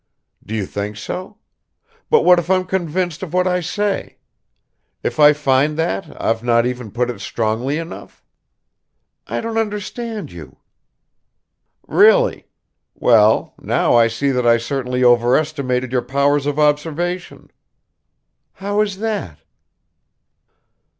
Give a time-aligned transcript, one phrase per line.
[0.43, 1.37] "Do you think so?
[2.09, 4.17] But what if I'm convinced of what I say?
[5.03, 8.25] If I find that I've not even put it strongly enough?"
[9.27, 10.57] "I don't understand you."
[11.87, 12.47] "Really?
[12.95, 17.51] Well, now I see that I certainly overestimated your powers of observation."
[18.53, 19.41] "How is that?"